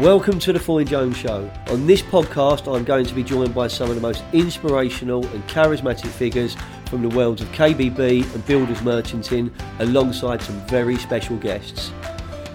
[0.00, 1.50] Welcome to the Foyne Jones Show.
[1.68, 5.42] On this podcast, I'm going to be joined by some of the most inspirational and
[5.48, 6.54] charismatic figures
[6.90, 11.92] from the worlds of KBB and builders merchanting, alongside some very special guests.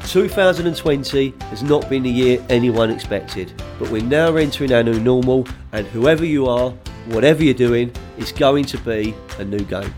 [0.03, 5.47] 2020 has not been the year anyone expected, but we're now entering our new normal,
[5.71, 6.69] and whoever you are,
[7.07, 9.91] whatever you're doing, it's going to be a new game.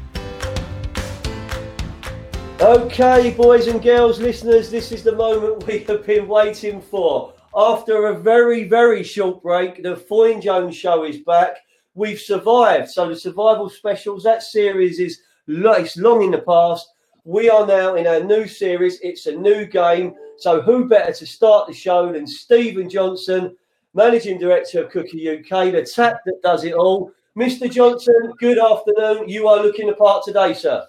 [2.63, 7.34] Okay, boys and girls, listeners, this is the moment we have been waiting for.
[7.54, 11.57] After a very, very short break, the Foyne Jones show is back.
[11.94, 12.90] We've survived.
[12.90, 16.94] So the survival specials, that series is it's long in the past.
[17.26, 18.98] We are now in our new series.
[19.02, 20.16] It's a new game.
[20.38, 23.57] So who better to start the show than Stephen Johnson,
[23.93, 27.12] Managing Director of Quooker UK, the tap that does it all.
[27.38, 27.70] Mr.
[27.70, 29.27] Johnson, good afternoon.
[29.27, 30.88] You are looking the part today, sir.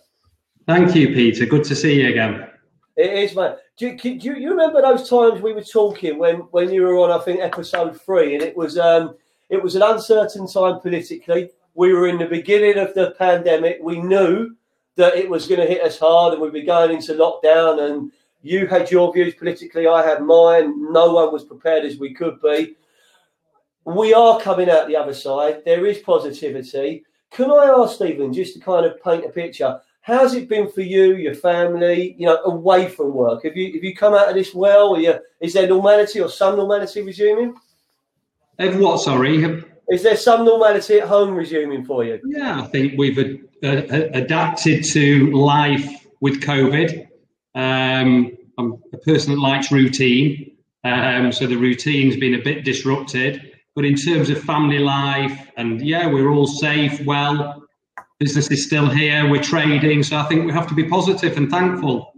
[0.66, 1.45] Thank you, Peter.
[1.45, 2.48] Good to see you again.
[2.96, 3.57] It is, mate.
[3.76, 7.10] Do you, do you, remember those times we were talking when, when you were on,
[7.10, 9.16] I think, episode three, and it was um,
[9.51, 11.51] it was an uncertain time politically.
[11.74, 13.79] We were in the beginning of the pandemic.
[13.82, 14.56] We knew
[14.96, 17.82] that it was going to hit us hard, and we'd be going into lockdown.
[17.82, 18.12] And
[18.43, 20.93] you had your views politically, I had mine.
[20.93, 22.76] No one was prepared as we could be.
[23.84, 25.62] We are coming out the other side.
[25.65, 27.04] There is positivity.
[27.32, 29.80] Can I ask Stephen just to kind of paint a picture?
[30.05, 33.43] How's it been for you, your family, you know, away from work?
[33.45, 35.01] Have you have you come out of this well?
[35.01, 37.55] You, is there normality or some normality resuming?
[38.59, 39.01] Have what?
[39.01, 39.65] Sorry.
[39.88, 42.21] Is there some normality at home resuming for you?
[42.27, 47.07] Yeah, I think we've uh, uh, adapted to life with COVID.
[47.55, 53.52] Um, I'm a person that likes routine, um, so the routine's been a bit disrupted.
[53.74, 57.63] But in terms of family life, and yeah, we're all safe, well,
[58.18, 59.29] business is still here.
[59.29, 62.12] We're trading, so I think we have to be positive and thankful.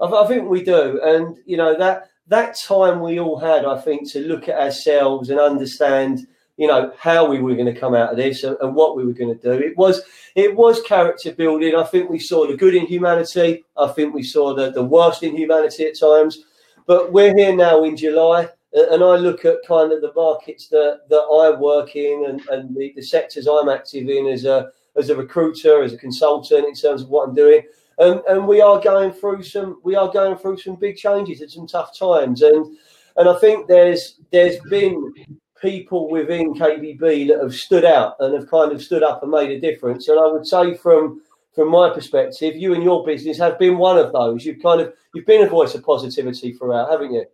[0.00, 4.10] I, think we do, and you know that that time we all had, I think,
[4.12, 8.10] to look at ourselves and understand, you know, how we were going to come out
[8.10, 9.64] of this and, and what we were going to do.
[9.64, 10.02] It was
[10.34, 11.74] it was character building.
[11.76, 13.64] I think we saw the good in humanity.
[13.76, 16.44] I think we saw the, the worst in humanity at times.
[16.86, 21.02] But we're here now in July, and I look at kind of the markets that,
[21.08, 25.10] that I work in and, and the, the sectors I'm active in as a as
[25.10, 27.62] a recruiter, as a consultant, in terms of what I'm doing.
[27.98, 31.50] And, and we are going through some we are going through some big changes at
[31.50, 32.42] some tough times.
[32.42, 32.76] And
[33.16, 35.12] and I think there's there's been
[35.60, 39.50] people within KBB that have stood out and have kind of stood up and made
[39.50, 40.08] a difference.
[40.08, 41.22] And I would say from
[41.54, 44.44] from my perspective, you and your business have been one of those.
[44.44, 47.24] You've kind of you've been a voice of positivity throughout, haven't you?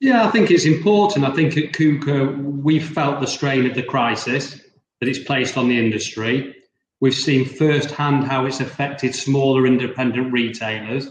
[0.00, 1.24] Yeah, I think it's important.
[1.24, 4.60] I think at Quooker we've felt the strain of the crisis
[5.00, 6.54] that it's placed on the industry.
[7.00, 11.10] We've seen firsthand how it's affected smaller independent retailers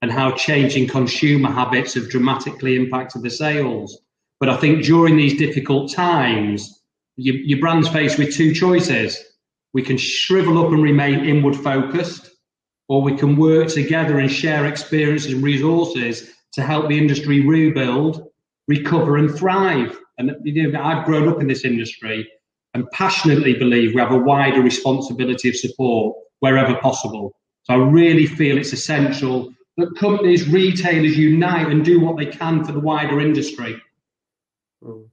[0.00, 4.00] and how changing consumer habits have dramatically impacted the sales.
[4.40, 6.82] But I think during these difficult times,
[7.16, 9.18] your, your brand's faced with two choices.
[9.74, 12.30] We can shrivel up and remain inward focused,
[12.88, 18.28] or we can work together and share experiences and resources to help the industry rebuild,
[18.66, 19.98] recover, and thrive.
[20.16, 22.28] And you know, I've grown up in this industry
[22.78, 27.34] and passionately believe we have a wider responsibility of support wherever possible.
[27.64, 32.64] So I really feel it's essential that companies, retailers unite and do what they can
[32.64, 33.80] for the wider industry.
[34.82, 35.08] Mm.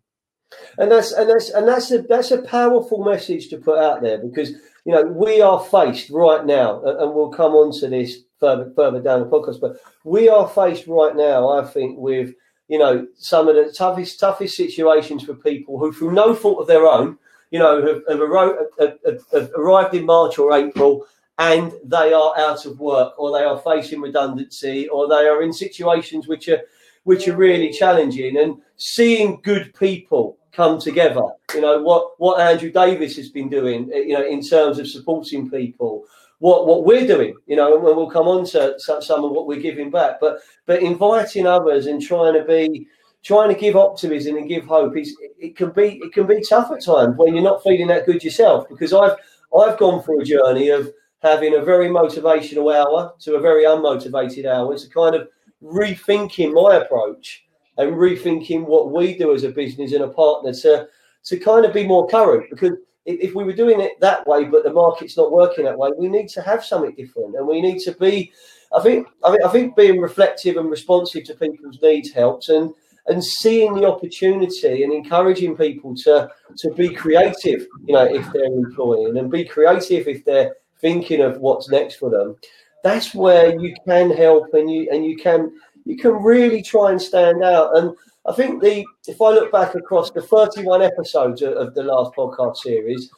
[0.77, 4.17] And that's and that's and that's a that's a powerful message to put out there
[4.17, 4.51] because
[4.85, 9.01] you know we are faced right now, and we'll come on to this further further
[9.01, 12.33] down the podcast, but we are faced right now, I think, with
[12.67, 16.67] you know some of the toughest toughest situations for people who, through no fault of
[16.67, 17.17] their own,
[17.51, 21.05] you know, have, have, have, have arrived in March or April
[21.37, 25.53] and they are out of work or they are facing redundancy or they are in
[25.53, 26.61] situations which are
[27.03, 28.37] which are really challenging.
[28.37, 31.21] And seeing good people come together
[31.53, 34.87] you know what what andrew davis has been doing eh, you know in terms of
[34.87, 36.05] supporting people
[36.39, 39.59] what what we're doing you know and we'll come on to some of what we're
[39.59, 40.19] giving back.
[40.19, 42.87] But but inviting others and trying to be
[43.25, 46.71] trying to give optimism and give hope is it can be it can be tough
[46.71, 48.69] at times when you're not feeling that good yourself.
[48.69, 49.17] Because I've
[49.57, 54.45] I've gone through a journey of having a very motivational hour to a very unmotivated
[54.45, 54.73] hour.
[54.73, 55.27] It's a kind of
[55.63, 57.45] rethinking my approach
[57.77, 60.87] and rethinking what we do as a business and a partner to
[61.23, 62.45] to kind of be more current.
[62.51, 62.73] Because
[63.05, 66.07] if we were doing it that way, but the market's not working that way, we
[66.07, 68.31] need to have something different, and we need to be.
[68.75, 72.73] I think I think I think being reflective and responsive to people's needs helps, and
[73.07, 78.45] and seeing the opportunity and encouraging people to to be creative, you know, if they're
[78.45, 82.35] employing and be creative if they're thinking of what's next for them.
[82.83, 85.51] That's where you can help and you and you can
[85.85, 87.77] you can really try and stand out.
[87.77, 91.83] And I think the if I look back across the 31 episodes of, of the
[91.83, 93.09] last podcast series,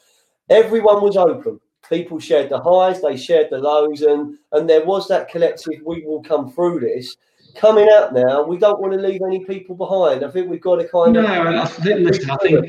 [0.50, 1.60] everyone was open.
[1.89, 5.81] People shared the highs, they shared the lows, and and there was that collective.
[5.86, 7.16] We will come through this.
[7.57, 10.24] Coming out now, we don't want to leave any people behind.
[10.24, 11.25] I think we've got to kind no, of.
[11.25, 12.65] No, I think, listen, I think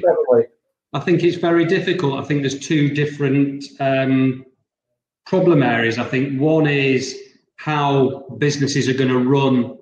[0.95, 2.19] I think it's very difficult.
[2.19, 4.47] I think there's two different um,
[5.27, 5.99] problem areas.
[5.99, 7.19] I think one is
[7.57, 9.77] how businesses are going to run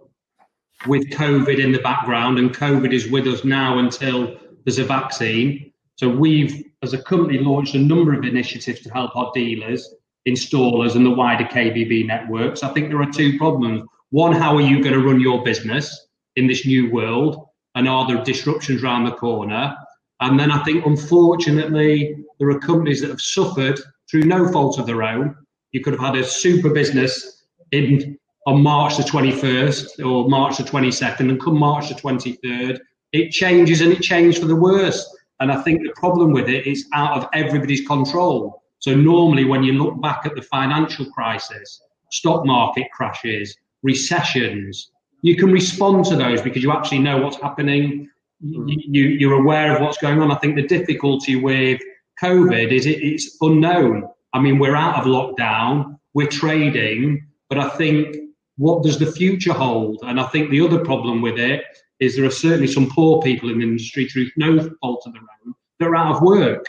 [0.87, 5.73] with COVID in the background, and COVID is with us now until there's a vaccine.
[5.94, 9.94] So we've, as a company, launched a number of initiatives to help our dealers,
[10.29, 12.62] installers, and the wider KBB networks.
[12.62, 13.82] I think there are two problems.
[14.16, 17.48] One, how are you going to run your business in this new world?
[17.74, 19.76] And are there disruptions around the corner?
[20.20, 23.78] And then I think, unfortunately, there are companies that have suffered
[24.10, 25.36] through no fault of their own.
[25.72, 30.62] You could have had a super business in on March the 21st or March the
[30.62, 32.78] 22nd, and come March the 23rd,
[33.12, 35.14] it changes and it changes for the worse.
[35.40, 38.62] And I think the problem with it is out of everybody's control.
[38.78, 43.54] So normally, when you look back at the financial crisis, stock market crashes,
[43.87, 44.91] recessions,
[45.23, 48.09] you can respond to those because you actually know what's happening.
[48.44, 48.69] Mm-hmm.
[48.69, 50.31] You, you, are aware of what's going on.
[50.31, 51.81] I think the difficulty with
[52.23, 54.09] COVID is it, it's unknown.
[54.35, 58.17] I mean, we're out of lockdown, we're trading, but I think
[58.56, 60.00] what does the future hold?
[60.03, 61.65] And I think the other problem with it
[62.00, 65.23] is there are certainly some poor people in the industry through no fault of their
[65.23, 66.67] own that are out of work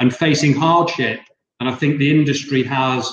[0.00, 1.20] and facing hardship.
[1.60, 3.10] And I think the industry has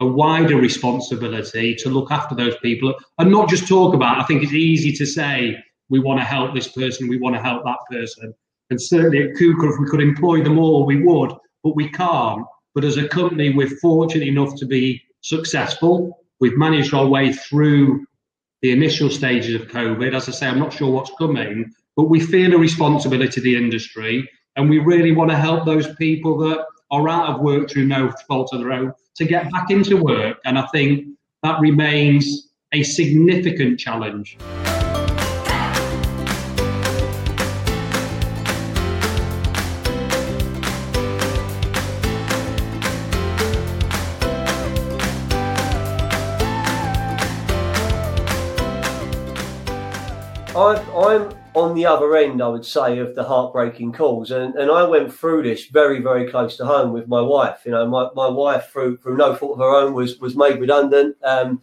[0.00, 4.18] a wider responsibility to look after those people and not just talk about.
[4.18, 5.56] I think it's easy to say
[5.88, 8.34] we want to help this person, we want to help that person.
[8.70, 11.32] And certainly at Quooker, if we could employ them all, we would,
[11.62, 12.44] but we can't.
[12.74, 18.06] But as a company, we're fortunate enough to be successful We've managed our way through
[18.62, 20.14] the initial stages of COVID.
[20.14, 23.56] As I say, I'm not sure what's coming, but we feel a responsibility to the
[23.56, 27.86] industry and we really want to help those people that are out of work through
[27.86, 30.38] no fault of their own to get back into work.
[30.44, 31.06] And I think
[31.42, 34.38] that remains a significant challenge.
[51.66, 54.30] On the other end, I would say, of the heartbreaking calls.
[54.30, 57.62] And, and I went through this very, very close to home with my wife.
[57.64, 60.60] You know, my, my wife, through, through no fault of her own, was, was made
[60.60, 61.16] redundant.
[61.22, 61.60] Um,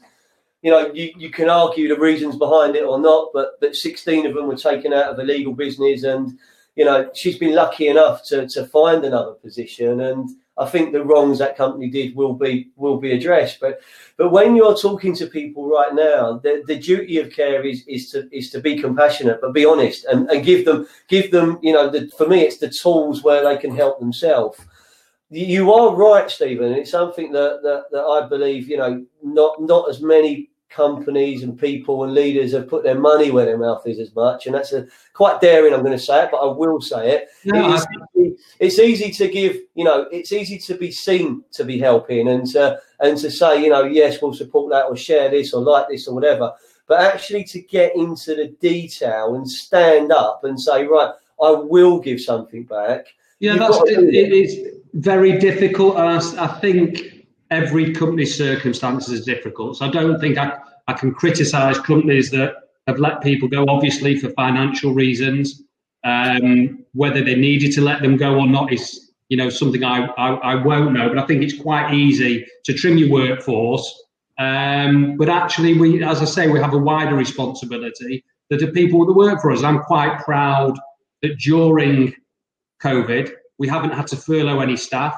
[0.61, 4.25] you know, you, you can argue the reasons behind it or not, but, but 16
[4.25, 6.03] of them were taken out of the legal business.
[6.03, 6.37] And,
[6.75, 10.01] you know, she's been lucky enough to, to find another position.
[10.01, 13.59] And, I think the wrongs that company did will be will be addressed.
[13.59, 13.79] But
[14.17, 18.11] but when you're talking to people right now, the, the duty of care is is
[18.11, 21.73] to is to be compassionate, but be honest and, and give them give them you
[21.73, 24.59] know the, for me it's the tools where they can help themselves.
[25.29, 26.73] You are right, Stephen.
[26.73, 31.59] It's something that, that, that I believe you know not not as many companies and
[31.59, 34.45] people and leaders have put their money where their mouth is as much.
[34.45, 37.29] And that's a quite daring, I'm going to say it, but I will say it.
[37.45, 37.85] No, it's,
[38.15, 42.27] easy, it's, easy to give, you know, it's easy to be seen to be helping
[42.27, 45.61] and to, and to say, you know, yes, we'll support that or share this or
[45.61, 46.53] like this or whatever.
[46.87, 51.99] But actually to get into the detail and stand up and say, right, I will
[51.99, 53.07] give something back.
[53.39, 55.97] Yeah, that's it, it is very difficult.
[55.97, 57.12] I, I think
[57.53, 59.77] every company's circumstances is difficult.
[59.77, 60.57] So I don't think I,
[60.87, 62.55] I can criticise companies that
[62.87, 65.61] have let people go, obviously for financial reasons.
[66.03, 70.07] Um, whether they needed to let them go or not is, you know, something I,
[70.17, 71.07] I, I won't know.
[71.07, 73.87] But I think it's quite easy to trim your workforce.
[74.37, 79.05] Um, but actually, we, as I say, we have a wider responsibility that the people
[79.05, 79.63] that work for us.
[79.63, 80.77] I'm quite proud
[81.21, 82.13] that during
[82.83, 85.15] COVID, we haven't had to furlough any staff.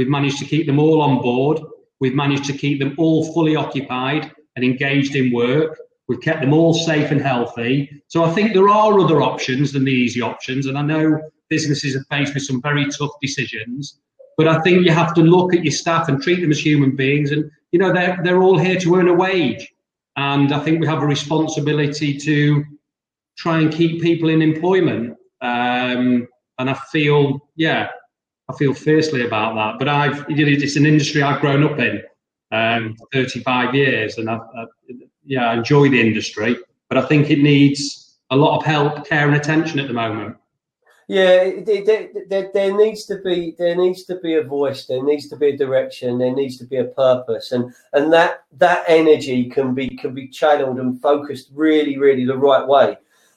[0.00, 1.60] We've managed to keep them all on board.
[2.00, 5.78] We've managed to keep them all fully occupied and engaged in work.
[6.08, 8.02] We've kept them all safe and healthy.
[8.08, 10.64] So I think there are other options than the easy options.
[10.64, 14.00] And I know businesses are faced with some very tough decisions.
[14.38, 16.96] But I think you have to look at your staff and treat them as human
[16.96, 17.30] beings.
[17.30, 19.70] And, you know, they're, they're all here to earn a wage.
[20.16, 22.64] And I think we have a responsibility to
[23.36, 25.18] try and keep people in employment.
[25.42, 26.26] Um,
[26.58, 27.90] and I feel, yeah,
[28.50, 29.78] I feel fiercely about that.
[29.78, 32.02] But I've it's an industry I've grown up in
[32.52, 34.68] um, 35 years, and I've, I've,
[35.24, 36.56] yeah, I enjoy the industry.
[36.88, 40.36] But I think it needs a lot of help, care, and attention at the moment.
[41.08, 44.86] Yeah, there, there, there, needs to be there needs to be a voice.
[44.86, 46.18] There needs to be a direction.
[46.18, 50.28] There needs to be a purpose, and and that that energy can be can be
[50.28, 52.96] channeled and focused really, really the right way.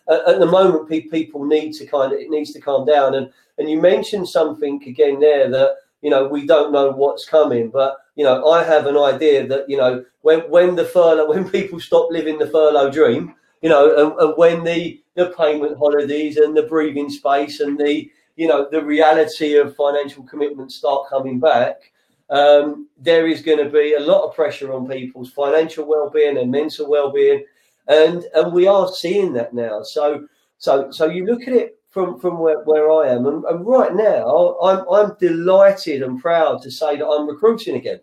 [0.09, 3.15] At, the moment, people need to kind of it needs to calm down.
[3.15, 7.69] And and you mentioned something again there that you know we don't know what's coming,
[7.69, 11.49] but you know I have an idea that you know when when the furlough when
[11.49, 16.37] people stop living the furlough dream, you know, and, and when the the payment holidays
[16.37, 21.39] and the breathing space and the you know the reality of financial commitments start coming
[21.39, 21.93] back
[22.29, 26.49] um, there is going to be a lot of pressure on people's financial well-being and
[26.49, 27.45] mental well-being,
[27.87, 29.83] and and we are seeing that now.
[29.83, 33.65] So so so you look at it from from where, where I am, and, and
[33.65, 37.99] right now I'm I'm delighted and proud to say that I'm recruiting again.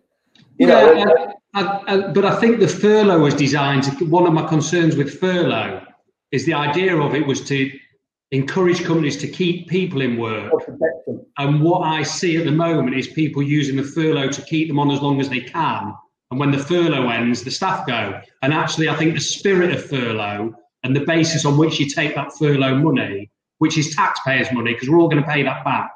[0.59, 1.07] You know, yeah,
[1.55, 4.05] I, I, I, but I think the furlough was designed to.
[4.05, 5.87] One of my concerns with furlough
[6.33, 7.71] is the idea of it was to
[8.33, 10.53] encourage companies to keep people in work.
[11.39, 14.79] And what I see at the moment is people using the furlough to keep them
[14.79, 15.95] on as long as they can.
[16.31, 18.21] And when the furlough ends, the staff go.
[18.43, 22.15] And actually, I think the spirit of furlough and the basis on which you take
[22.15, 25.91] that furlough money, which is taxpayers' money, because we're all going to pay that back,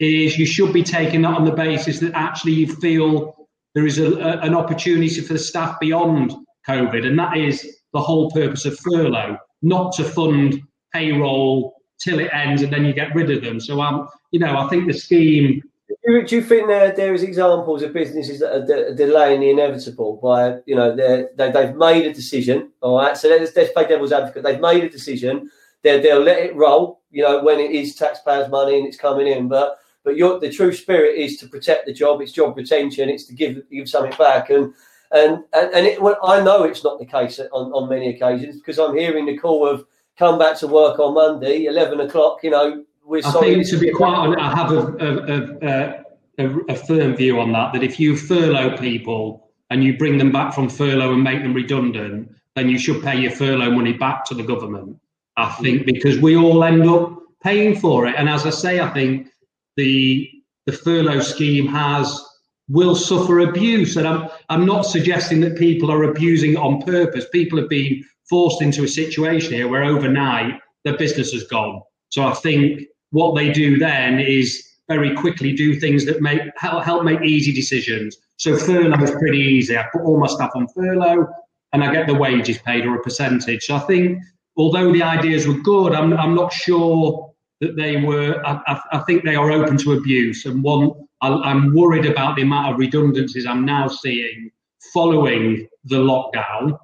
[0.00, 3.98] is you should be taking that on the basis that actually you feel there is
[3.98, 6.32] a, a, an opportunity for the staff beyond
[6.66, 7.06] COVID.
[7.06, 12.62] And that is the whole purpose of furlough, not to fund payroll till it ends
[12.62, 13.60] and then you get rid of them.
[13.60, 15.62] So, um, you know, I think the scheme.
[15.88, 20.20] Do you, think there there is examples of businesses that are de- delaying the inevitable
[20.22, 23.16] by you know they they've made a decision, all right?
[23.16, 24.42] So let's, let's play devil's advocate.
[24.42, 25.50] They've made a decision.
[25.82, 29.28] They they'll let it roll, you know, when it is taxpayers' money and it's coming
[29.28, 29.48] in.
[29.48, 32.20] But but your the true spirit is to protect the job.
[32.20, 33.08] It's job retention.
[33.08, 34.50] It's to give give something back.
[34.50, 34.74] And
[35.12, 38.56] and and, and it, well, I know it's not the case on, on many occasions
[38.56, 39.86] because I'm hearing the call of
[40.18, 43.90] come back to work on Monday, 11 o'clock, you know, we're I think to be
[43.90, 46.04] quite I have a,
[46.38, 50.18] a, a, a, firm view on that, that if you furlough people and you bring
[50.18, 53.94] them back from furlough and make them redundant, then you should pay your furlough money
[53.94, 54.98] back to the government.
[55.38, 58.14] I think because we all end up paying for it.
[58.16, 59.28] And as I say, I think
[59.76, 60.28] the
[60.66, 62.22] the furlough scheme has
[62.68, 63.96] will suffer abuse.
[63.96, 67.24] And I'm I'm not suggesting that people are abusing it on purpose.
[67.32, 71.80] People have been forced into a situation here where overnight their business has gone.
[72.10, 77.04] So I think what they do then is very quickly do things that make help,
[77.04, 78.16] make easy decisions.
[78.36, 79.76] So furlough is pretty easy.
[79.76, 81.26] I put all my stuff on furlough
[81.72, 83.64] and I get the wages paid or a percentage.
[83.64, 84.18] So I think
[84.56, 88.98] although the ideas were good, I'm, I'm not sure that they were, I, I, I
[89.00, 90.46] think they are open to abuse.
[90.46, 94.50] And one, I, am worried about the amount of redundancies I'm now seeing
[94.94, 96.78] following the lockdown.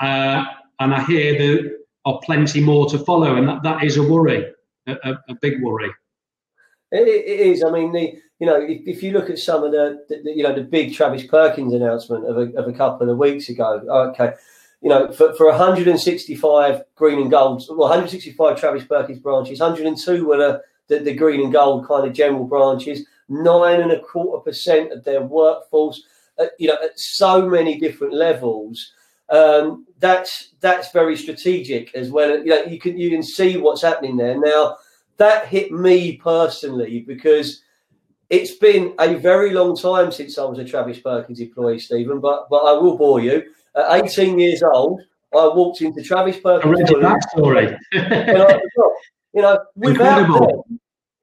[0.00, 0.44] Uh,
[0.80, 1.72] and I hear there
[2.04, 4.46] are plenty more to follow, and that, that is a worry,
[4.86, 5.90] a, a big worry.
[6.92, 7.64] It, it is.
[7.64, 10.42] I mean, the you know, if, if you look at some of the, the, you
[10.42, 14.34] know the big Travis Perkins announcement of a, of a couple of weeks ago, okay,
[14.80, 20.36] you know, for, for 165 green and gold, well, 165 Travis Perkins branches, 102 were
[20.36, 24.92] the, the, the green and gold kind of general branches, nine and a quarter percent
[24.92, 26.02] of their workforce,
[26.38, 28.92] uh, you know, at so many different levels
[29.30, 32.38] um, that's that's very strategic as well.
[32.38, 34.76] You know, you can you can see what's happening there now.
[35.16, 37.62] That hit me personally because
[38.30, 42.20] it's been a very long time since I was a Travis Perkins employee, Stephen.
[42.20, 43.42] But but I will bore you.
[43.76, 45.00] At 18 years old,
[45.32, 46.90] I walked into Travis Perkins.
[46.90, 47.76] I read story.
[49.32, 50.80] you know, without them,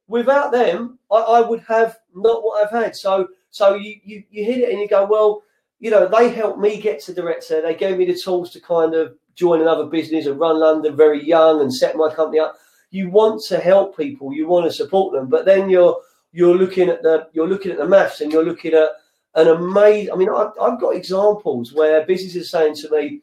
[0.07, 2.95] without them, I, I would have not what I've had.
[2.95, 5.43] So so you, you you hit it and you go well
[5.81, 7.59] you know, they helped me get to director.
[7.59, 11.25] They gave me the tools to kind of join another business and run London very
[11.25, 12.55] young and set my company up.
[12.91, 15.99] You want to help people, you want to support them, but then you're
[16.33, 18.89] you're looking at the you're looking at the maths and you're looking at
[19.33, 20.13] an amazing.
[20.13, 23.21] I mean, I've, I've got examples where businesses saying to me,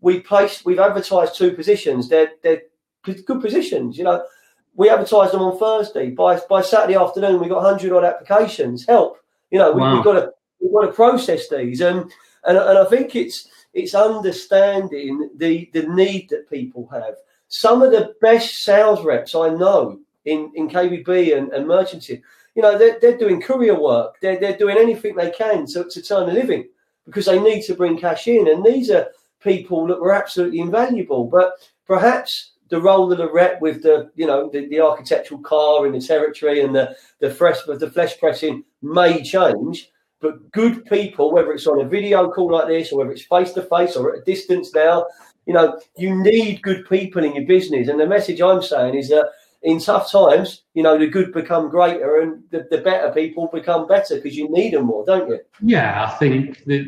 [0.00, 2.08] "We placed, we've advertised two positions.
[2.08, 2.62] They're they're
[3.02, 3.98] good positions.
[3.98, 4.24] You know,
[4.74, 6.10] we advertised them on Thursday.
[6.10, 8.86] By by Saturday afternoon, we got hundred odd applications.
[8.86, 9.18] Help!
[9.50, 12.10] You know, we, have got to we've got to process these, and
[12.44, 17.14] and, and I think it's it's understanding the the need that people have.
[17.48, 22.22] Some of the best sales reps I know in in KBB and, and merchanting,
[22.54, 24.16] you know, they're, they're doing courier work.
[24.20, 26.68] They're they're doing anything they can to, to turn a living
[27.06, 29.08] because they need to bring cash in, and these are
[29.40, 31.24] people that were absolutely invaluable.
[31.24, 31.52] But
[31.86, 35.92] perhaps the role of the rep with the you know the, the architectural car in
[35.92, 41.52] the territory and the the fresh the flesh pressing may change but good people, whether
[41.52, 44.20] it's on a video call like this or whether it's face to face or at
[44.20, 45.06] a distance now,
[45.46, 47.88] you know, you need good people in your business.
[47.88, 49.30] And the message I'm saying is that
[49.62, 53.86] in tough times, you know, the good become greater and the, the better people become
[53.86, 55.40] better because you need them more, don't you?
[55.62, 56.84] Yeah, I think that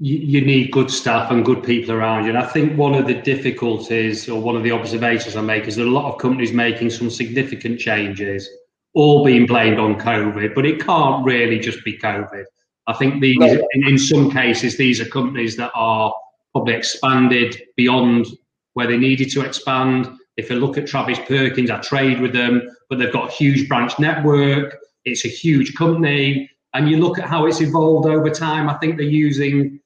[0.00, 2.30] you, you, need good staff and good people around you.
[2.30, 5.76] And I think one of the difficulties or one of the observations I make is
[5.76, 8.48] that a lot of companies making some significant changes,
[8.94, 12.44] all being blamed on COVID, but it can't really just be COVID.
[12.90, 16.12] I think these, in, in some cases, these are companies that are
[16.52, 18.26] probably expanded beyond
[18.74, 20.08] where they needed to expand.
[20.36, 23.68] If you look at Travis Perkins, I trade with them, but they've got a huge
[23.68, 24.76] branch network.
[25.04, 26.50] It's a huge company.
[26.74, 28.68] And you look at how it's evolved over time.
[28.68, 29.80] I think they're using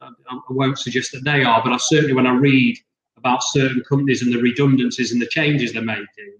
[0.00, 2.76] I won't suggest that they are, but I certainly, when I read
[3.16, 6.36] about certain companies and the redundancies and the changes they're making,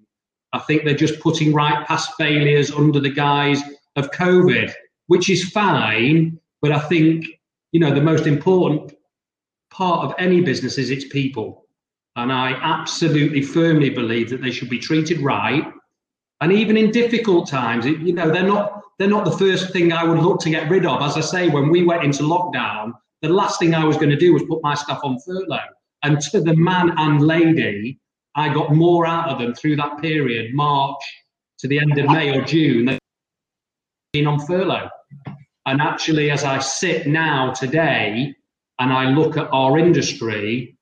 [0.52, 3.62] I think they're just putting right past failures under the guise
[3.96, 4.72] of COVID,
[5.08, 6.38] which is fine.
[6.62, 7.26] But I think,
[7.72, 8.94] you know, the most important
[9.70, 11.66] part of any business is its people.
[12.16, 15.72] And I absolutely firmly believe that they should be treated right.
[16.40, 20.02] And even in difficult times, you know, they're not they're not the first thing I
[20.02, 21.02] would look to get rid of.
[21.02, 24.16] As I say, when we went into lockdown, the last thing I was going to
[24.16, 25.60] do was put my staff on furlough.
[26.02, 28.00] And to the man and lady,
[28.34, 31.00] I got more out of them through that period, March
[31.58, 32.98] to the end of May or June, than
[34.12, 34.88] being on furlough.
[35.66, 38.34] And actually, as I sit now today
[38.78, 40.76] and I look at our industry,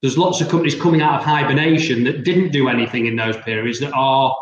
[0.00, 3.78] there's lots of companies coming out of hibernation that didn't do anything in those periods
[3.80, 4.34] that are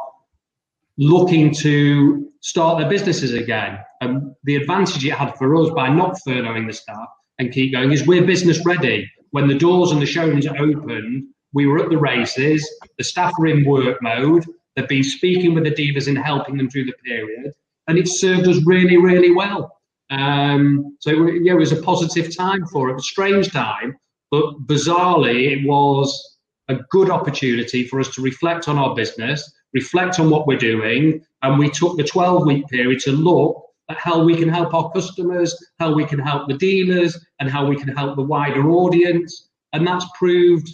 [0.97, 3.79] looking to start their businesses again.
[4.01, 7.09] And the advantage it had for us by not furloughing the staff
[7.39, 9.11] and keep going is we're business ready.
[9.31, 13.33] When the doors and the showrooms are open, we were at the races, the staff
[13.41, 14.47] are in work mode,
[14.77, 17.53] they've been speaking with the dealers and helping them through the period,
[17.89, 19.77] and it served us really, really well.
[20.11, 23.97] Um, so yeah, it was a positive time for it, a strange time,
[24.31, 30.19] but bizarrely, it was a good opportunity for us to reflect on our business, reflect
[30.19, 34.23] on what we're doing, and we took the 12 week period to look at how
[34.23, 37.89] we can help our customers, how we can help the dealers, and how we can
[37.89, 39.49] help the wider audience.
[39.73, 40.69] And that's proved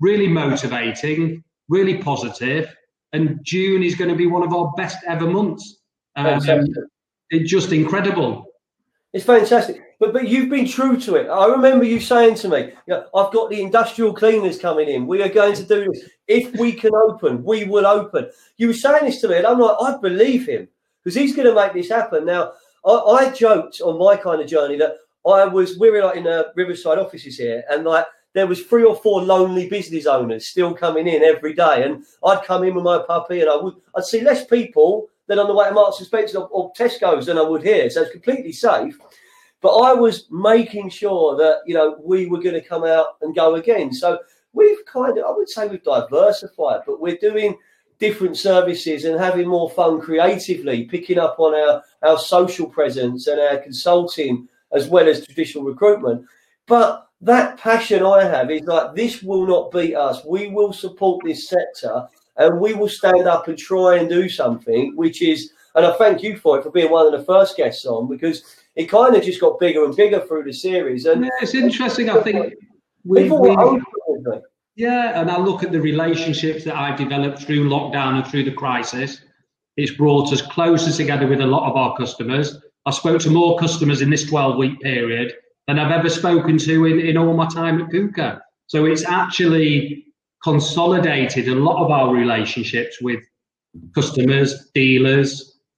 [0.00, 2.72] really motivating, really positive.
[3.12, 5.75] And June is going to be one of our best ever months.
[6.16, 6.40] Um,
[7.30, 8.46] it's just incredible.
[9.12, 9.82] It's fantastic.
[9.98, 11.28] But but you've been true to it.
[11.28, 15.06] I remember you saying to me, you know, I've got the industrial cleaners coming in.
[15.06, 16.04] We are going to do this.
[16.26, 18.30] If we can open, we will open.
[18.58, 20.68] You were saying this to me, and I'm like, I believe him
[21.02, 22.26] because he's going to make this happen.
[22.26, 22.52] Now,
[22.84, 26.24] I, I, joked on my kind of journey that I was we were like in
[26.24, 30.74] the Riverside offices here, and like there was three or four lonely business owners still
[30.74, 34.04] coming in every day, and I'd come in with my puppy, and I would I'd
[34.04, 37.38] see less people than on the way to Marks and Spencer or, or Tesco's than
[37.38, 38.98] I would here, so it's completely safe.
[39.60, 43.34] But I was making sure that you know we were going to come out and
[43.34, 43.92] go again.
[43.92, 44.18] So
[44.52, 47.56] we've kind of I would say we've diversified, but we're doing
[47.98, 53.40] different services and having more fun creatively, picking up on our, our social presence and
[53.40, 56.26] our consulting as well as traditional recruitment.
[56.66, 60.24] But that passion I have is like, this will not beat us.
[60.24, 62.06] We will support this sector
[62.38, 66.22] and we will stand up and try and do something, which is, and I thank
[66.22, 69.22] you for it for being one of the first guests on because it kind of
[69.22, 71.06] just got bigger and bigger through the series.
[71.06, 72.10] And yeah, it's interesting.
[72.10, 72.54] I think
[73.04, 73.56] we, we,
[74.76, 78.52] yeah, and I look at the relationships that I've developed through lockdown and through the
[78.52, 79.22] crisis.
[79.76, 82.58] It's brought us closer together with a lot of our customers.
[82.84, 85.34] I spoke to more customers in this 12 week period
[85.66, 88.40] than I've ever spoken to in, in all my time at Quooker.
[88.66, 90.05] So it's actually
[90.50, 93.20] consolidated a lot of our relationships with
[93.94, 95.30] customers, dealers,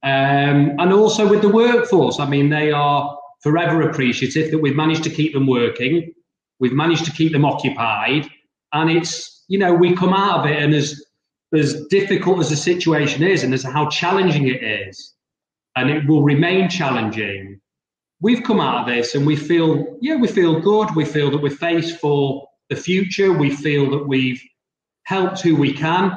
[0.02, 2.20] um, and also with the workforce.
[2.20, 6.12] I mean, they are forever appreciative that we've managed to keep them working,
[6.60, 8.28] we've managed to keep them occupied,
[8.72, 11.02] and it's, you know, we come out of it and as,
[11.54, 15.14] as difficult as the situation is and as how challenging it is,
[15.76, 17.58] and it will remain challenging,
[18.20, 20.94] we've come out of this and we feel, yeah, we feel good.
[20.94, 23.32] We feel that we're faced for the future.
[23.32, 24.42] We feel that we've
[25.08, 26.12] helped who we can.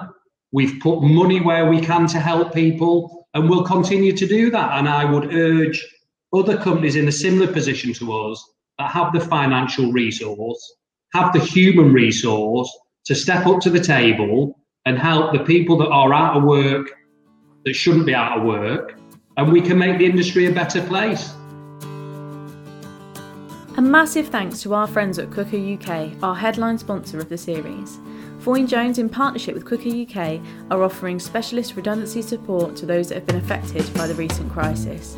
[0.52, 4.78] We've put money where we can to help people, and we'll continue to do that.
[4.78, 5.82] And I would urge
[6.34, 8.38] other companies in a similar position to us
[8.78, 10.62] that have the financial resource
[11.14, 12.70] have the human resource
[13.06, 16.88] to step up to the table and help the people that are out of work
[17.66, 18.98] that shouldn't be out of work,
[19.38, 21.34] and we can make the industry a better place.
[23.78, 28.00] A massive thanks to our friends at Quooker UK, our headline sponsor of the series.
[28.42, 33.16] Foyne Jones, in partnership with Quooker UK, are offering specialist redundancy support to those that
[33.16, 35.16] have been affected by the recent crisis.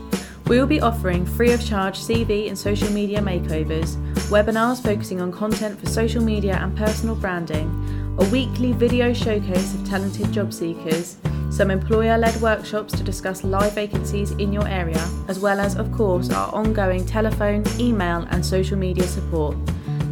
[0.48, 3.96] We will be offering free of charge CV and social media makeovers,
[4.28, 9.88] webinars focusing on content for social media and personal branding, a weekly video showcase of
[9.88, 11.16] talented job seekers,
[11.50, 15.90] some employer led workshops to discuss live vacancies in your area, as well as, of
[15.94, 19.56] course, our ongoing telephone, email, and social media support.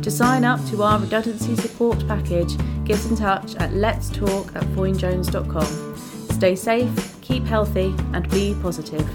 [0.04, 2.58] To sign up to our redundancy support package,
[2.92, 5.98] get in touch at let's at foynejones.com.
[6.36, 9.08] Stay safe, keep healthy, and be positive.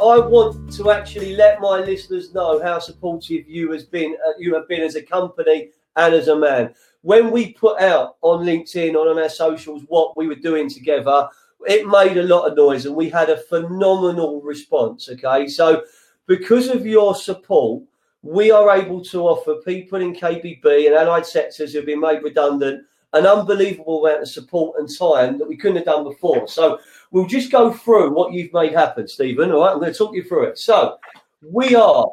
[0.00, 4.16] I want to actually let my listeners know how supportive you has been.
[4.24, 6.72] Uh, you have been as a company and as a man.
[7.00, 11.28] When we put out on LinkedIn or on our socials what we were doing together,
[11.66, 15.08] it made a lot of noise and we had a phenomenal response.
[15.08, 15.82] Okay, so
[16.26, 17.82] because of your support,
[18.22, 22.22] we are able to offer people in KBB and allied sectors who have been made
[22.22, 26.46] redundant an unbelievable amount of support and time that we couldn't have done before.
[26.46, 26.78] So
[27.10, 29.50] we'll just go through what you've made happen, Stephen.
[29.50, 30.58] All right, I'm going to talk you through it.
[30.58, 30.98] So
[31.42, 32.06] we are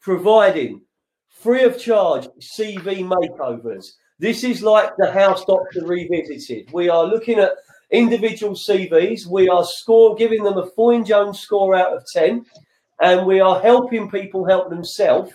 [0.00, 0.82] providing
[1.28, 3.92] free of charge CV makeovers.
[4.18, 6.70] This is like the house doctor revisited.
[6.72, 7.52] We are looking at
[7.90, 9.26] individual CVs.
[9.26, 12.44] We are score giving them a Foyne Jones score out of 10,
[13.00, 15.32] and we are helping people help themselves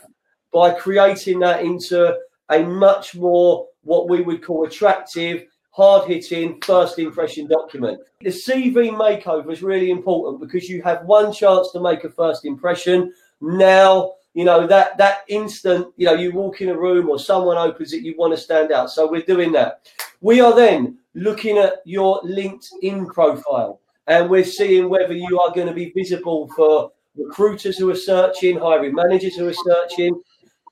[0.54, 2.18] by creating that into
[2.50, 8.00] a much more what we would call attractive, hard hitting first impression document.
[8.22, 12.46] The CV makeover is really important because you have one chance to make a first
[12.46, 13.14] impression.
[13.42, 17.58] Now, you know, that that instant, you know, you walk in a room or someone
[17.58, 18.92] opens it, you want to stand out.
[18.92, 19.88] So we're doing that.
[20.22, 25.68] We are then looking at your LinkedIn profile and we're seeing whether you are going
[25.68, 30.22] to be visible for recruiters who are searching, hiring managers who are searching.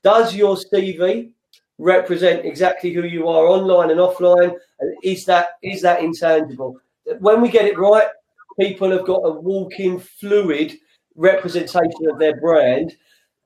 [0.06, 1.32] Does your CV
[1.80, 4.56] represent exactly who you are online and offline?
[4.80, 6.80] And is that is that intangible?
[7.18, 8.08] When we get it right,
[8.60, 10.74] people have got a walking fluid
[11.16, 12.96] representation of their brand.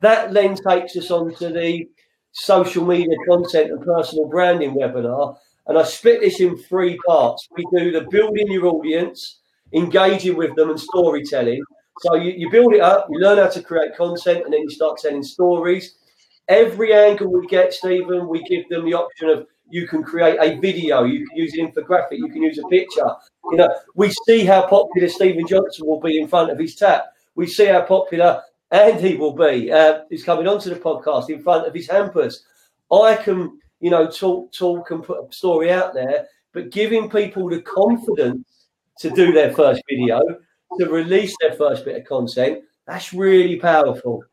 [0.02, 1.88] That then takes us on to the
[2.34, 5.38] social media content and personal branding webinar.
[5.68, 7.48] And I split this in three parts.
[7.56, 9.40] We do the building your audience,
[9.72, 11.64] engaging with them, and storytelling.
[12.02, 14.70] So you, you build it up, you learn how to create content, and then you
[14.70, 15.96] start telling stories.
[16.50, 20.60] Every angle we get, Stephen, we give them the option of you can create a
[20.60, 23.08] video, you can use an infographic, you can use a picture.
[23.52, 27.14] You know, we see how popular Stephen Johnson will be in front of his tap.
[27.36, 31.74] We see how popular Andy will be, uh, coming onto the podcast in front of
[31.74, 32.46] his hampers.
[32.92, 37.48] I can, you know, talk, talk, and put a story out there, but giving people
[37.48, 38.66] the confidence
[39.00, 40.20] to do their first video,
[40.80, 44.24] to release their first bit of content, that's really powerful.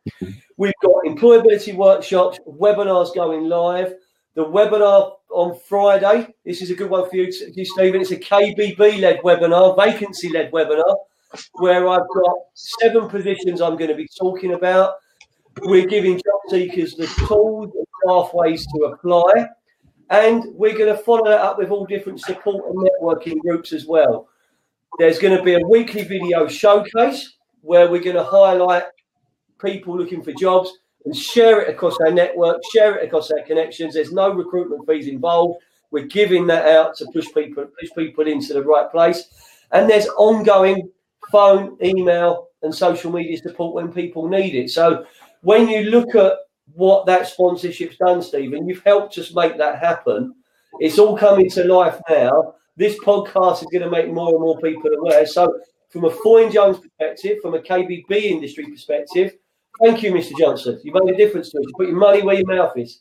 [0.59, 3.95] We've got employability workshops, webinars going live.
[4.35, 8.01] The webinar on Friday, this is a good one for you, Stephen.
[8.01, 10.97] It's a KBB led webinar, vacancy led webinar,
[11.55, 14.95] where I've got seven positions I'm going to be talking about.
[15.63, 19.49] We're giving job seekers the tools and pathways to apply.
[20.09, 23.87] And we're going to follow that up with all different support and networking groups as
[23.87, 24.29] well.
[24.99, 28.85] There's going to be a weekly video showcase where we're going to highlight
[29.61, 30.71] people looking for jobs
[31.05, 33.95] and share it across our network, share it across our connections.
[33.95, 35.61] There's no recruitment fees involved.
[35.91, 39.29] We're giving that out to push people push people into the right place.
[39.73, 40.91] And there's ongoing
[41.31, 44.71] phone, email, and social media support when people need it.
[44.71, 45.07] So
[45.43, 46.33] when you look at
[46.75, 50.35] what that sponsorship's done, Stephen, you've helped us make that happen.
[50.81, 52.55] It's all coming to life now.
[52.77, 55.25] This podcast is going to make more and more people aware.
[55.25, 59.35] So from a Foyne Jones perspective, from a KBB industry perspective,
[59.83, 60.37] thank you, Mr.
[60.39, 60.81] Johnson.
[60.83, 61.65] You've made a difference to us.
[61.67, 63.01] You put your money where your mouth is.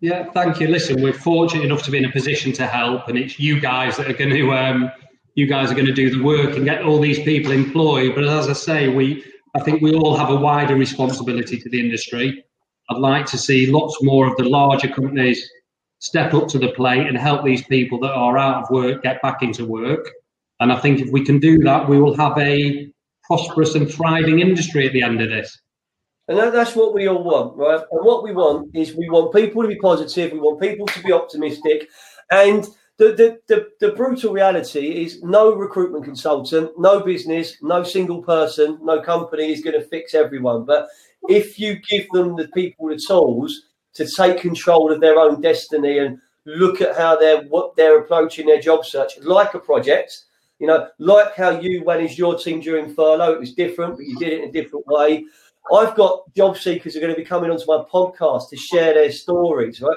[0.00, 0.68] Yeah, thank you.
[0.68, 3.96] Listen, we're fortunate enough to be in a position to help, and it's you guys
[3.96, 4.90] that are going to um,
[5.34, 8.14] you guys are going to do the work and get all these people employed.
[8.14, 11.80] But as I say, we I think we all have a wider responsibility to the
[11.80, 12.44] industry.
[12.90, 15.48] I'd like to see lots more of the larger companies
[16.00, 19.22] step up to the plate and help these people that are out of work get
[19.22, 20.10] back into work.
[20.60, 24.40] And I think if we can do that, we will have a prosperous and thriving
[24.40, 25.58] industry at the end of this.
[26.28, 27.80] And that, that's what we all want, right?
[27.90, 31.02] And what we want is we want people to be positive, we want people to
[31.02, 31.88] be optimistic.
[32.30, 38.22] And the, the, the, the brutal reality is no recruitment consultant, no business, no single
[38.22, 40.64] person, no company is going to fix everyone.
[40.64, 40.88] But
[41.28, 43.62] if you give them the people the tools
[43.94, 48.46] to take control of their own destiny and look at how they're what they're approaching
[48.46, 50.24] their job search like a project,
[50.58, 54.16] you know, like how you managed your team during furlough, it was different, but you
[54.18, 55.24] did it in a different way.
[55.72, 58.94] I've got job seekers who are going to be coming onto my podcast to share
[58.94, 59.96] their stories, right?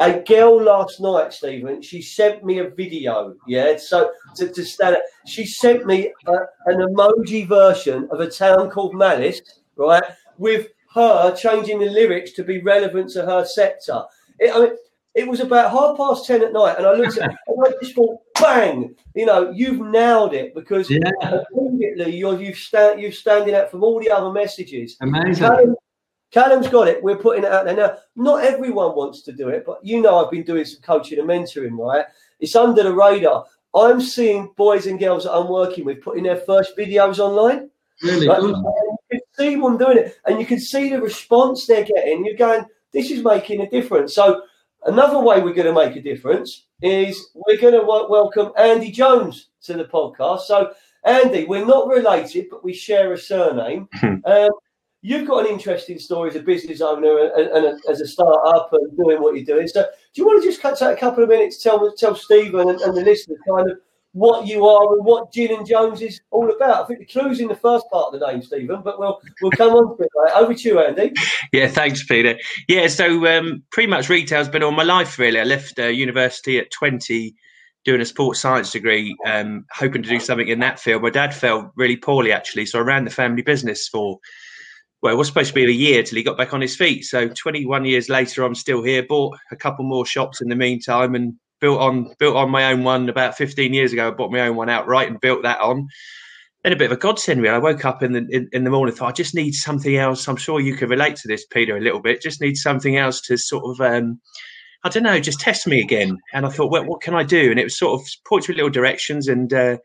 [0.00, 3.34] A girl last night, Stephen, she sent me a video.
[3.46, 6.32] Yeah, so to, to stand up, she sent me a,
[6.66, 9.42] an emoji version of a town called Malice,
[9.76, 10.02] right,
[10.38, 14.02] with her changing the lyrics to be relevant to her sector.
[14.38, 14.76] It, I mean,
[15.14, 17.94] it was about half past ten at night, and I looked at and I just
[17.94, 18.94] thought, bang!
[19.14, 21.10] You know, you've nailed it because Yeah.
[21.56, 24.96] immediately you're you've stand you're standing out from all the other messages.
[25.00, 25.46] Amazing.
[25.46, 25.76] Callum,
[26.30, 27.02] Callum's got it.
[27.02, 27.96] We're putting it out there now.
[28.14, 31.28] Not everyone wants to do it, but you know, I've been doing some coaching and
[31.28, 31.76] mentoring.
[31.76, 32.06] Right,
[32.38, 33.46] it's under the radar.
[33.74, 37.70] I'm seeing boys and girls that I'm working with putting their first videos online.
[38.02, 38.42] Really good.
[38.42, 42.24] You can see them doing it, and you can see the response they're getting.
[42.24, 44.14] You're going, this is making a difference.
[44.14, 44.42] So,
[44.84, 49.48] another way we're going to make a difference is we're going to welcome Andy Jones
[49.62, 50.40] to the podcast.
[50.40, 50.72] So,
[51.04, 53.88] Andy, we're not related, but we share a surname.
[54.02, 54.50] um,
[55.02, 58.70] you've got an interesting story as a business owner and, and, and as a startup
[58.72, 59.68] and doing what you're doing.
[59.68, 62.14] So, do you want to just cut take a couple of minutes to tell tell
[62.14, 63.78] Stephen and, and the listeners kind of
[64.12, 66.84] what you are and what Gin and Jones is all about.
[66.84, 69.52] I think the clue's in the first part of the name, Stephen, but we'll we'll
[69.52, 70.08] come on to it.
[70.16, 70.32] Right?
[70.34, 71.12] Over to you, Andy.
[71.52, 72.38] Yeah, thanks, Peter.
[72.68, 75.40] Yeah, so um, pretty much retail's been all my life, really.
[75.40, 77.34] I left uh, university at 20
[77.84, 81.02] doing a sports science degree, um, hoping to do something in that field.
[81.02, 84.18] My dad fell really poorly, actually, so I ran the family business for,
[85.02, 87.04] well, it was supposed to be a year till he got back on his feet.
[87.04, 91.14] So 21 years later, I'm still here, bought a couple more shops in the meantime
[91.14, 94.08] and built on built on my own one about 15 years ago.
[94.08, 95.88] I bought my own one outright and built that on.
[96.62, 97.54] Then a bit of a godsend, really.
[97.54, 100.28] I woke up in the in, in the morning, thought I just need something else.
[100.28, 102.20] I'm sure you can relate to this, Peter, a little bit.
[102.20, 104.20] Just need something else to sort of, um,
[104.84, 106.18] I don't know, just test me again.
[106.34, 107.50] And I thought, well, what can I do?
[107.50, 109.26] And it was sort of point to little directions.
[109.26, 109.78] And uh,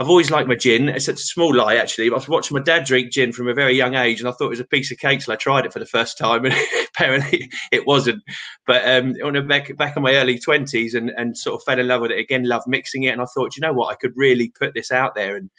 [0.00, 0.88] I've always liked my gin.
[0.88, 2.08] It's a small lie, actually.
[2.08, 4.46] I was watching my dad drink gin from a very young age, and I thought
[4.46, 6.54] it was a piece of cake till I tried it for the first time, and
[6.96, 8.22] apparently it wasn't.
[8.66, 11.78] But um, on the back back in my early twenties, and and sort of fell
[11.78, 12.48] in love with it again.
[12.48, 15.14] Loved mixing it, and I thought, you know what, I could really put this out
[15.14, 15.50] there and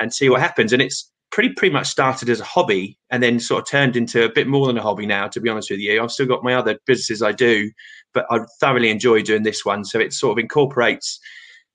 [0.00, 0.72] and see what happens.
[0.72, 4.24] And it's pretty pretty much started as a hobby, and then sort of turned into
[4.24, 5.28] a bit more than a hobby now.
[5.28, 7.70] To be honest with you, I've still got my other businesses I do,
[8.12, 9.84] but I thoroughly enjoy doing this one.
[9.84, 11.20] So it sort of incorporates.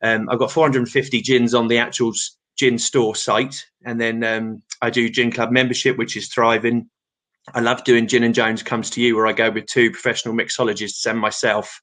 [0.02, 2.14] Um, I've got 450 gins on the actual
[2.58, 6.90] gin store site, and then um, I do Gin Club membership, which is thriving.
[7.54, 10.36] I love doing Gin and Jones comes to you, where I go with two professional
[10.36, 11.80] mixologists and myself.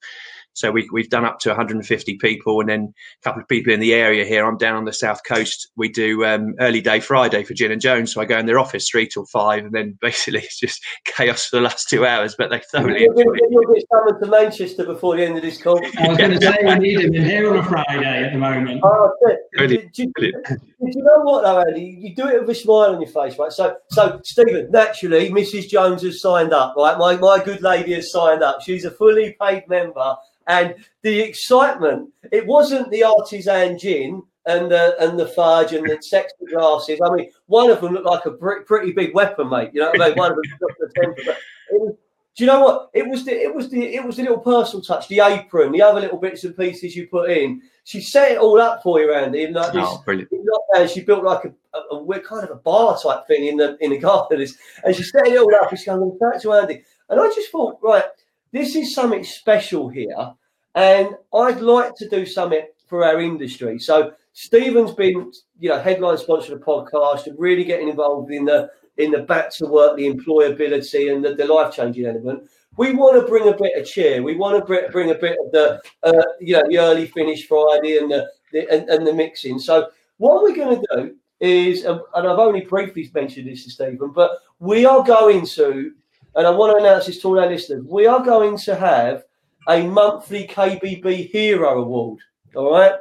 [0.57, 3.79] So we, we've done up to 150 people, and then a couple of people in
[3.79, 4.43] the area here.
[4.43, 5.69] I'm down on the south coast.
[5.75, 8.57] We do um, early day Friday for Gin and Jones, so I go in their
[8.57, 12.33] office three till five, and then basically it's just chaos for the last two hours.
[12.35, 13.39] But they thoroughly You'll enjoy it.
[13.39, 15.79] get, you'll get someone to Manchester before the end of this call.
[15.99, 18.39] I was going to say we need him in here on a Friday at the
[18.39, 18.81] moment.
[18.83, 19.39] Oh, that's it.
[19.57, 20.45] Brilliant, Do, do- brilliant.
[20.47, 21.97] do you know what though, Andy?
[21.99, 23.51] You do it with a smile on your face, right?
[23.51, 25.67] So, so Stephen, naturally, Mrs.
[25.69, 26.97] Jones has signed up, right?
[26.97, 28.61] My my good lady has signed up.
[28.61, 30.15] She's a fully paid member,
[30.47, 32.09] and the excitement.
[32.31, 36.99] It wasn't the artisan gin and the and the fudge and the sexy glasses.
[37.03, 39.71] I mean, one of them looked like a pretty, big weapon, mate.
[39.73, 40.17] You know what I mean?
[40.17, 41.21] One of them just a temper.
[41.69, 41.95] It was,
[42.37, 42.91] do you know what?
[42.93, 45.81] It was the it was the it was the little personal touch, the apron, the
[45.81, 47.61] other little bits and pieces you put in.
[47.83, 49.45] She set it all up for you, Andy.
[49.45, 50.31] And like oh, this, Oh, brilliant.
[50.31, 53.47] in lockdown, she built like a, a, a weird kind of a bar type thing
[53.47, 54.39] in the in the garden,
[54.83, 55.71] and she set it all up.
[55.71, 58.03] And she's going back to Andy, and I just thought, right,
[58.51, 60.33] this is something special here,
[60.75, 63.79] and I'd like to do something for our industry.
[63.79, 68.45] So Stephen's been, you know, headline sponsor of the podcast and really getting involved in
[68.45, 72.49] the in the back to work, the employability, and the, the life changing element.
[72.77, 74.21] We want to bring a bit of cheer.
[74.21, 77.97] We want to bring, a bit of the, uh, you know, the early finish Friday
[77.97, 79.57] and the, the and, and the mixing.
[79.59, 84.11] So what we're going to do is, and I've only briefly mentioned this to Stephen,
[84.11, 85.91] but we are going to,
[86.35, 89.23] and I want to announce this to all our listeners, we are going to have
[89.67, 92.19] a monthly KBB Hero Award.
[92.55, 92.93] All right.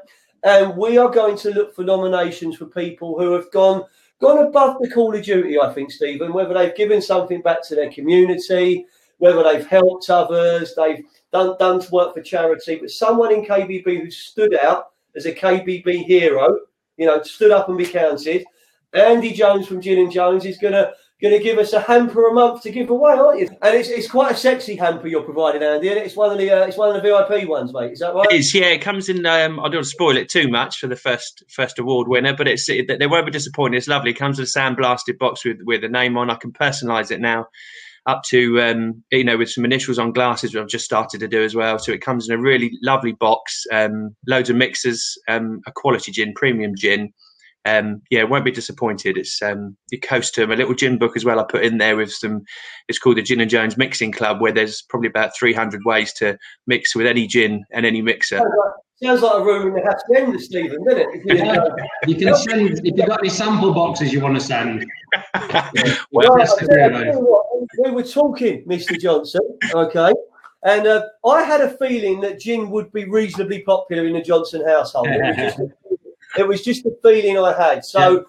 [0.45, 3.85] And we are going to look for nominations for people who have gone
[4.21, 7.75] gone above the call of duty, I think, Stephen, whether they've given something back to
[7.75, 8.87] their community,
[9.19, 14.03] whether they've helped others, they've done, done to work for charity, but someone in KBB
[14.03, 16.61] who stood out as a KBB hero,
[16.97, 18.45] you know, stood up and be counted.
[18.95, 20.59] Andy Jones from Gin and Jones is
[21.23, 23.49] gonna gonna give us a hamper a month to give away, aren't you?
[23.63, 26.51] And it's, it's quite a sexy hamper you're providing, Andy, and it's one of the
[26.51, 27.93] uh, it's one of the VIP ones, mate.
[27.93, 28.27] Is that right?
[28.31, 28.67] It is, yeah.
[28.67, 29.25] It comes in.
[29.25, 32.49] Um, I don't to spoil it too much for the first first award winner, but
[32.49, 33.77] it's it, they won't be disappointed.
[33.77, 34.11] It's lovely.
[34.11, 36.31] It comes with a sandblasted box with with a name on.
[36.31, 37.47] I can personalise it now,
[38.07, 41.29] up to um, you know with some initials on glasses, which I've just started to
[41.29, 41.79] do as well.
[41.79, 43.65] So it comes in a really lovely box.
[43.73, 47.13] Um, loads of mixers, um, a quality gin, premium gin.
[47.67, 49.19] Um, yeah, won't be disappointed.
[49.19, 51.41] It's um, your costume, a little gin book as well.
[51.41, 52.45] I put in there with some.
[52.89, 56.39] It's called the Gin and Jones Mixing Club, where there's probably about 300 ways to
[56.69, 58.37] mix with any gin and any mixer.
[58.39, 61.09] Sounds like, sounds like a room in the Happy End, Stephen, doesn't it?
[61.13, 61.77] If You, know,
[62.07, 64.87] you, can send if you've got any sample boxes you want to send.
[66.13, 67.47] Well, Right, that's I you- I deal, tell you what,
[67.85, 68.99] we were talking, Mr.
[69.01, 69.41] Johnson,
[69.75, 70.13] okay,
[70.63, 74.65] And uh, I had a feeling that gin would be reasonably popular in the Johnson
[74.67, 75.09] household.
[76.39, 77.85] It was just, it was just a feeling I had.
[77.85, 78.21] So Yeah.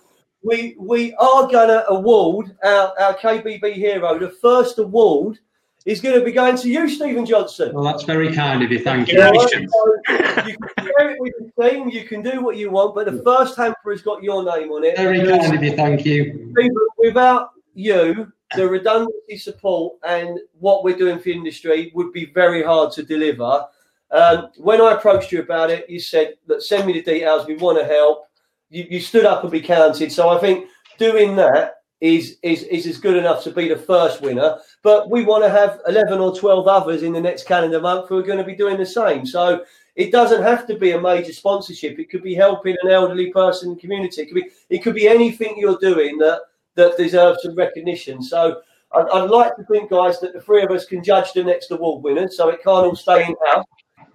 [0.43, 4.17] we we are going to award our, our KBB hero.
[4.19, 5.39] The first award
[5.85, 7.73] is going to be going to you, Stephen Johnson.
[7.73, 8.79] Well, that's very kind of you.
[8.79, 9.13] Thank you.
[9.13, 12.69] You, know, so you can share it with the team, you can do what you
[12.69, 14.97] want, but the first hamper has got your name on it.
[14.97, 15.75] Very kind of you.
[15.77, 16.51] Thank you.
[16.97, 22.63] Without you, the redundancy support and what we're doing for the industry would be very
[22.63, 23.65] hard to deliver.
[24.11, 27.45] Um, when I approached you about it, you said that send me the details.
[27.45, 28.25] We want to help.
[28.69, 30.11] You, you stood up and be counted.
[30.11, 30.67] So I think
[30.97, 34.59] doing that is is is as good enough to be the first winner.
[34.83, 38.17] But we want to have eleven or twelve others in the next calendar month who
[38.17, 39.25] are going to be doing the same.
[39.25, 39.65] So
[39.95, 41.97] it doesn't have to be a major sponsorship.
[41.97, 44.21] It could be helping an elderly person in the community.
[44.21, 46.41] It could be it could be anything you're doing that
[46.75, 48.21] that deserves some recognition.
[48.21, 48.61] So
[48.93, 51.71] I'd, I'd like to think, guys, that the three of us can judge the next
[51.71, 52.29] award winner.
[52.29, 53.65] So it can't all stay in house,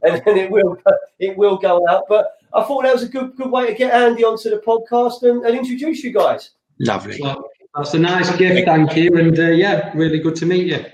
[0.02, 0.76] and then it will
[1.18, 2.04] it will go out.
[2.08, 5.22] But I thought that was a good good way to get Andy onto the podcast
[5.22, 6.50] and, and introduce you guys.
[6.80, 7.18] Lovely.
[7.18, 8.66] So, that's a nice gift.
[8.66, 9.16] Thank you.
[9.16, 10.84] And uh, yeah, really good to meet you.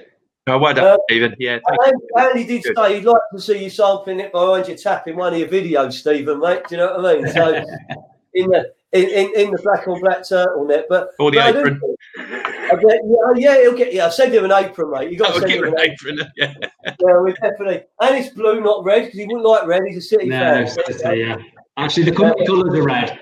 [0.47, 1.35] Oh, well done, Uh, Stephen.
[1.39, 2.77] Yeah, thank Andy, Andy did Good.
[2.77, 5.93] say he'd like to see you sampling it behind you, tapping one of your videos,
[5.93, 6.63] Stephen, mate.
[6.69, 7.29] Do you know what I mean?
[7.29, 7.55] So
[8.35, 11.81] in the in, in, in the black on black turtleneck, but Or the but apron.
[11.81, 11.99] think-
[12.71, 13.93] I get, yeah, yeah, he'll get.
[13.95, 15.11] Yeah, I'll send him an apron, mate.
[15.11, 16.19] You got to I'll send him an an apron.
[16.21, 16.33] apron.
[16.37, 16.55] Yeah.
[17.01, 17.83] Yeah, we definitely.
[18.01, 19.83] And it's blue, not red, because he wouldn't like red.
[19.87, 20.63] He's a city No, fan.
[20.65, 21.37] it's just, uh, yeah.
[21.79, 23.21] Actually, the company colours are red.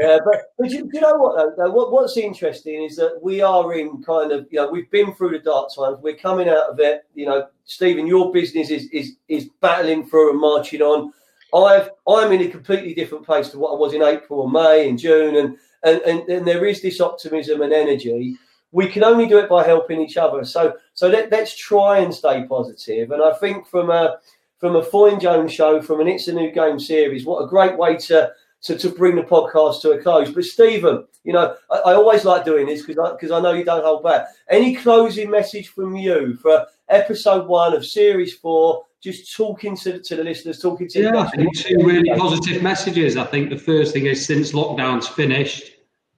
[0.00, 1.52] Yeah, but but you, you know what though?
[1.64, 1.70] though?
[1.72, 5.30] What, what's interesting is that we are in kind of you know we've been through
[5.30, 5.98] the dark times.
[6.02, 7.06] We're coming out of it.
[7.14, 11.12] You know, Stephen, your business is is is battling through and marching on.
[11.54, 14.88] I've I'm in a completely different place to what I was in April and May
[14.88, 18.36] and June, and and and, and there is this optimism and energy.
[18.70, 20.44] We can only do it by helping each other.
[20.44, 23.10] So so let, let's try and stay positive.
[23.12, 24.18] And I think from a
[24.58, 27.78] from a Foyne Jones show, from an It's a New Game series, what a great
[27.78, 28.30] way to
[28.62, 30.32] to, to bring the podcast to a close.
[30.32, 33.52] But Stephen, you know, I, I always like doing this because I, 'cause I know
[33.52, 34.26] you don't hold back.
[34.50, 38.84] Any closing message from you for episode one of series four?
[39.02, 43.16] Just talking to, to the listeners, talking to Yeah, I think two really positive messages.
[43.16, 45.72] I think the first thing is since lockdown's finished,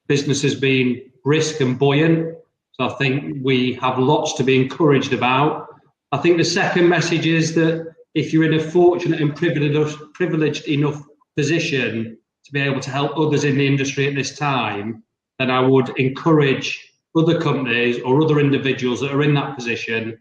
[0.06, 2.36] business has been brisk and buoyant.
[2.72, 5.68] So I think we have lots to be encouraged about.
[6.12, 10.66] I think the second message is that if you're in a fortunate and privileged, privileged
[10.66, 11.02] enough
[11.36, 15.02] position to be able to help others in the industry at this time,
[15.38, 20.18] then I would encourage other companies or other individuals that are in that position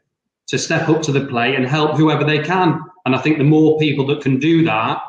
[0.49, 2.79] to step up to the plate and help whoever they can.
[3.05, 4.99] And I think the more people that can do that,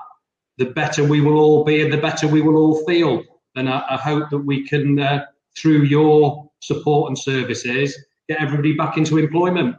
[0.58, 3.22] the better we will all be and the better we will all feel.
[3.56, 5.24] And I, I hope that we can, uh,
[5.56, 7.98] through your support and services,
[8.28, 9.76] get everybody back into employment.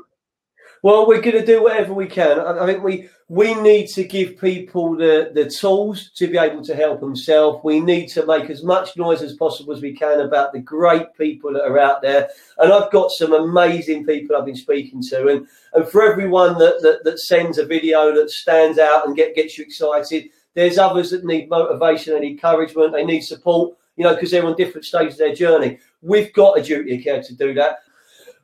[0.84, 2.40] Well, we're going to do whatever we can.
[2.40, 6.62] I, I think we we need to give people the, the tools to be able
[6.66, 7.62] to help themselves.
[7.64, 11.16] We need to make as much noise as possible as we can about the great
[11.18, 12.28] people that are out there.
[12.58, 15.30] And I've got some amazing people I've been speaking to.
[15.30, 19.34] And, and for everyone that, that, that sends a video that stands out and get,
[19.34, 22.92] gets you excited, there's others that need motivation and encouragement.
[22.92, 25.80] They need support, you know, because they're on different stages of their journey.
[26.02, 27.78] We've got a duty of care to do that.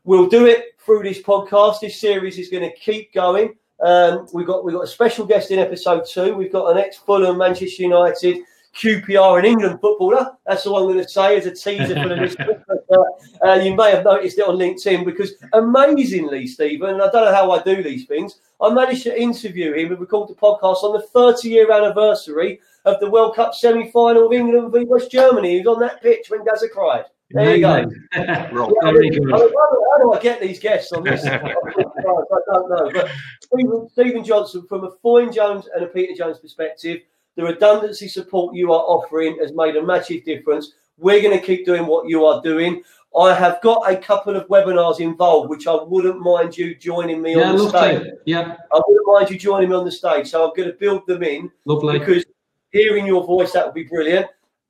[0.05, 1.81] We'll do it through this podcast.
[1.81, 3.53] This series is going to keep going.
[3.85, 6.33] Um, we've got we've got a special guest in episode two.
[6.33, 8.37] We've got an ex Fulham, Manchester United,
[8.73, 10.31] QPR, and England footballer.
[10.45, 12.63] That's all I'm going to say as a teaser for the listeners.
[12.69, 17.25] Uh, uh, you may have noticed it on LinkedIn because amazingly, Stephen, and I don't
[17.25, 18.39] know how I do these things.
[18.61, 22.97] I managed to interview him and record the podcast on the 30 year anniversary of
[23.01, 25.51] the World Cup semi final of England v West Germany.
[25.51, 27.03] He was on that pitch when Gazza cried.
[27.31, 27.85] There you go.
[28.15, 28.49] Yeah,
[28.83, 29.33] I Very mean, good.
[29.33, 31.25] I mean, how, do, I get these guests on this?
[31.25, 32.91] I don't know.
[32.93, 33.09] But
[33.41, 37.01] Stephen, Stephen Johnson, from a Foyne Jones and a Peter Jones perspective,
[37.35, 40.73] the redundancy support you are offering has made a massive difference.
[40.97, 42.81] We're going to keep doing what you are doing.
[43.17, 47.35] I have got a couple of webinars involved, which I wouldn't mind you joining me
[47.35, 47.97] Yeah, on the lovely.
[47.97, 48.13] stage.
[48.25, 50.27] Yeah, I wouldn't mind you joining me on the stage.
[50.29, 51.99] So I'm going to build them in lovely.
[51.99, 52.25] because
[52.71, 54.27] hearing your voice that would be brilliant.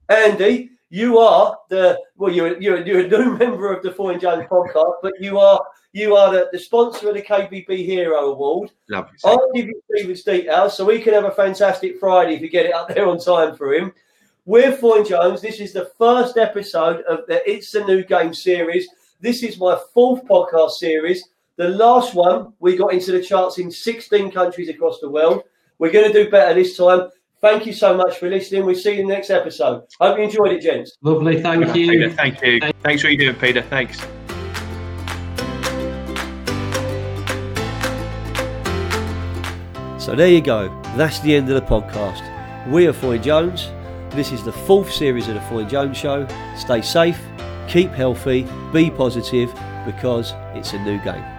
[0.09, 4.47] Andy, you are the well, you're you're, you're a new member of the Foyne Jones
[4.49, 5.61] podcast, but you are
[5.93, 8.71] you are the, the sponsor of the KBB Hero Award.
[8.89, 9.17] Lovely.
[9.23, 12.65] I'll give you Stephen's details so we can have a fantastic Friday if you get
[12.65, 13.91] it up there on time for him.
[14.45, 15.41] We're Foyne Jones.
[15.41, 18.87] This is the first episode of the It's a New Game series.
[19.19, 21.27] This is my fourth podcast series.
[21.57, 25.43] The last one, we got into the charts in 16 countries across the world.
[25.79, 27.09] We're going to do better this time.
[27.39, 28.65] Thank you so much for listening.
[28.65, 29.83] We'll see you in the next episode.
[29.99, 30.97] Hope you enjoyed it, gents.
[31.01, 31.39] Lovely.
[31.41, 32.11] Thank Peter, you.
[32.11, 32.59] thank you.
[32.81, 33.61] Thanks for what you're doing, Peter.
[33.61, 33.99] Thanks.
[40.03, 40.69] So there you go.
[40.95, 42.23] That's the end of the podcast.
[42.71, 43.69] We are Foyne Jones.
[44.15, 46.27] This is the fourth series of the Foyne Jones Show.
[46.55, 47.21] Stay safe,
[47.67, 49.53] keep healthy, be positive,
[49.85, 51.36] because it's a new game.